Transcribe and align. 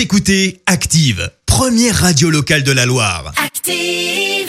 Vous 0.00 0.04
écoutez 0.04 0.62
Active, 0.64 1.30
première 1.44 1.94
radio 1.94 2.30
locale 2.30 2.62
de 2.62 2.72
la 2.72 2.86
Loire. 2.86 3.34
Active. 3.36 4.48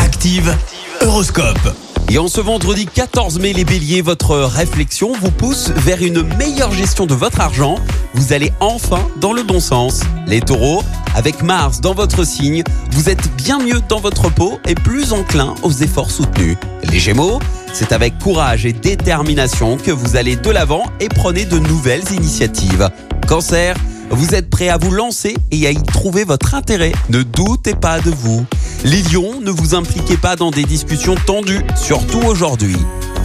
Active, 0.00 0.52
Horoscope. 1.00 1.76
Et 2.10 2.18
en 2.18 2.26
ce 2.26 2.40
vendredi 2.40 2.86
14 2.86 3.38
mai, 3.38 3.52
les 3.52 3.64
béliers, 3.64 4.00
votre 4.00 4.36
réflexion 4.36 5.12
vous 5.14 5.30
pousse 5.30 5.70
vers 5.76 6.02
une 6.02 6.24
meilleure 6.38 6.72
gestion 6.72 7.06
de 7.06 7.14
votre 7.14 7.40
argent. 7.40 7.76
Vous 8.14 8.32
allez 8.32 8.50
enfin 8.58 9.06
dans 9.20 9.32
le 9.32 9.44
bon 9.44 9.60
sens. 9.60 10.00
Les 10.26 10.40
taureaux, 10.40 10.82
avec 11.14 11.40
Mars 11.44 11.80
dans 11.80 11.94
votre 11.94 12.24
signe, 12.24 12.64
vous 12.90 13.08
êtes 13.08 13.32
bien 13.36 13.60
mieux 13.60 13.80
dans 13.88 14.00
votre 14.00 14.28
peau 14.28 14.58
et 14.66 14.74
plus 14.74 15.12
enclin 15.12 15.54
aux 15.62 15.70
efforts 15.70 16.10
soutenus. 16.10 16.56
Les 16.90 16.98
gémeaux, 16.98 17.38
c'est 17.72 17.92
avec 17.92 18.18
courage 18.18 18.66
et 18.66 18.72
détermination 18.72 19.76
que 19.76 19.92
vous 19.92 20.16
allez 20.16 20.34
de 20.34 20.50
l'avant 20.50 20.82
et 20.98 21.08
prenez 21.08 21.44
de 21.44 21.60
nouvelles 21.60 22.10
initiatives. 22.10 22.90
Cancer, 23.28 23.76
vous 24.10 24.34
êtes 24.34 24.50
prêt 24.50 24.68
à 24.68 24.76
vous 24.76 24.90
lancer 24.90 25.36
et 25.50 25.66
à 25.66 25.70
y 25.70 25.82
trouver 25.82 26.24
votre 26.24 26.54
intérêt. 26.54 26.92
Ne 27.08 27.22
doutez 27.22 27.74
pas 27.74 28.00
de 28.00 28.10
vous. 28.10 28.44
Les 28.84 29.02
lions, 29.02 29.40
ne 29.40 29.50
vous 29.50 29.74
impliquez 29.74 30.16
pas 30.16 30.36
dans 30.36 30.50
des 30.50 30.64
discussions 30.64 31.14
tendues, 31.26 31.62
surtout 31.76 32.20
aujourd'hui. 32.20 32.76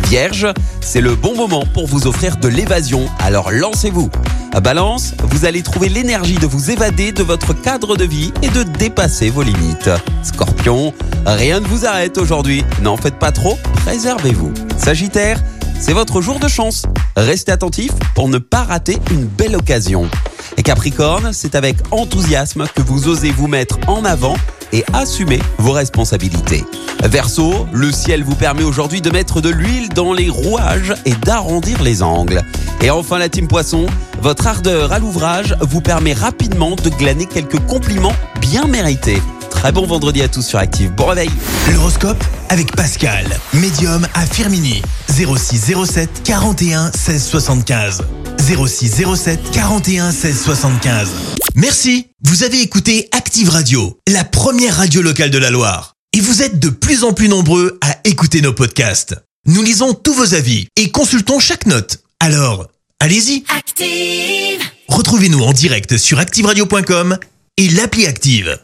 Vierge, 0.10 0.48
c'est 0.82 1.02
le 1.02 1.16
bon 1.16 1.36
moment 1.36 1.64
pour 1.74 1.88
vous 1.88 2.08
offrir 2.08 2.38
de 2.38 2.48
l'évasion, 2.48 3.08
alors 3.20 3.52
lancez-vous. 3.52 4.10
Balance, 4.62 5.14
vous 5.32 5.46
allez 5.46 5.64
trouver 5.64 5.90
l'énergie 5.90 6.38
de 6.38 6.48
vous 6.48 6.72
évader 6.72 7.12
de 7.12 7.24
votre 7.24 7.54
cadre 7.54 7.98
de 7.98 8.06
vie 8.06 8.32
et 8.42 8.50
de 8.50 8.64
dépasser 8.64 9.30
vos 9.30 9.44
limites. 9.44 9.90
Scorpion, 10.24 10.94
rien 11.26 11.60
ne 11.60 11.66
vous 11.68 11.86
arrête 11.86 12.18
aujourd'hui. 12.18 12.64
N'en 12.82 12.96
faites 12.96 13.20
pas 13.20 13.32
trop, 13.32 13.58
préservez-vous. 13.86 14.54
Sagittaire, 14.78 15.42
c'est 15.80 15.94
votre 15.94 16.22
jour 16.22 16.40
de 16.40 16.48
chance. 16.48 16.84
Restez 17.16 17.52
attentif 17.52 17.92
pour 18.14 18.30
ne 18.30 18.38
pas 18.38 18.64
rater 18.64 18.98
une 19.12 19.26
belle 19.26 19.56
occasion. 19.56 20.10
Et 20.58 20.64
Capricorne, 20.64 21.32
c'est 21.34 21.56
avec 21.56 21.78
enthousiasme 21.92 22.66
que 22.74 22.82
vous 22.82 23.08
osez 23.08 23.32
vous 23.32 23.48
mettre 23.48 23.78
en 23.88 24.06
avant 24.06 24.36
et 24.74 24.84
assumer 24.94 25.40
vos 25.58 25.72
responsabilités. 25.72 26.64
Verseau, 27.04 27.68
le 27.72 27.92
ciel 27.92 28.24
vous 28.24 28.36
permet 28.36 28.64
aujourd'hui 28.64 29.02
de 29.02 29.10
mettre 29.10 29.42
de 29.42 29.50
l'huile 29.50 29.90
dans 29.90 30.14
les 30.14 30.30
rouages 30.30 30.94
et 31.06 31.14
d'arrondir 31.14 31.82
les 31.84 32.02
angles. 32.02 32.42
Et 32.82 32.90
enfin 32.90 33.18
la 33.18 33.30
team 33.30 33.48
Poisson, 33.48 33.86
votre 34.22 34.48
ardeur 34.48 34.92
à 34.92 35.00
l'ouvrage 35.00 35.56
vous 35.62 35.82
permet 35.82 36.14
rapidement 36.14 36.76
de 36.76 36.90
glaner 36.90 37.26
quelques 37.26 37.60
compliments 37.68 38.16
bien 38.42 38.66
mérités. 38.66 39.22
Très 39.66 39.72
bon 39.72 39.88
vendredi 39.88 40.22
à 40.22 40.28
tous 40.28 40.44
sur 40.44 40.60
Active. 40.60 40.92
Bon 40.92 41.08
réveil 41.08 41.32
L'horoscope 41.74 42.24
avec 42.50 42.76
Pascal, 42.76 43.26
médium 43.56 44.08
à 44.14 44.28
Firmini. 44.28 44.84
0607 45.10 46.22
41 46.24 46.92
16 46.92 47.24
75. 47.24 48.04
0607 48.38 49.40
41 49.52 50.12
16 50.12 50.44
75. 50.44 51.10
Merci, 51.56 52.10
vous 52.24 52.44
avez 52.44 52.62
écouté 52.62 53.10
Active 53.12 53.50
Radio, 53.50 53.98
la 54.08 54.24
première 54.24 54.78
radio 54.78 55.02
locale 55.02 55.32
de 55.32 55.40
la 55.40 55.50
Loire. 55.50 55.94
Et 56.14 56.22
vous 56.22 56.44
êtes 56.44 56.60
de 56.60 56.70
plus 56.70 57.04
en 57.04 57.14
plus 57.14 57.28
nombreux 57.28 57.80
à 57.82 57.98
écouter 58.04 58.42
nos 58.42 58.54
podcasts. 58.54 59.16
Nous 59.48 59.64
lisons 59.64 59.96
tous 59.96 60.14
vos 60.14 60.36
avis 60.36 60.68
et 60.76 60.92
consultons 60.92 61.40
chaque 61.40 61.66
note. 61.66 62.04
Alors, 62.20 62.68
allez-y, 63.00 63.44
Active. 63.50 64.62
retrouvez-nous 64.90 65.42
en 65.42 65.54
direct 65.54 65.98
sur 65.98 66.20
activeradio.com 66.20 67.18
et 67.58 67.70
l'appli 67.70 68.06
Active. 68.06 68.60